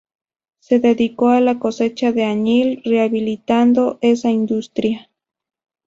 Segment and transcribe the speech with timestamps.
[0.57, 5.11] Se dedicó a la cosecha de añil, rehabilitando esa industria.